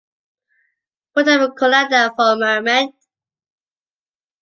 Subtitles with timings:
[1.13, 2.95] Put them in a colander for a moment.